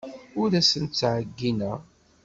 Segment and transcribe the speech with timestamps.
[0.41, 1.79] Ur asent-ttɛeyyineɣ.